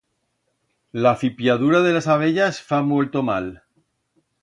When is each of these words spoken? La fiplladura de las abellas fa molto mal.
La 0.93 1.15
fiplladura 1.15 1.81
de 1.85 1.93
las 1.99 2.07
abellas 2.15 2.59
fa 2.71 2.81
molto 2.89 3.21
mal. 3.33 3.57